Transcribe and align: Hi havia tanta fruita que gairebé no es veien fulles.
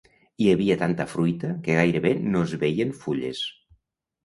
Hi 0.43 0.45
havia 0.53 0.77
tanta 0.83 1.07
fruita 1.11 1.51
que 1.67 1.77
gairebé 1.81 2.15
no 2.33 2.43
es 2.49 2.57
veien 2.65 2.97
fulles. 3.05 3.47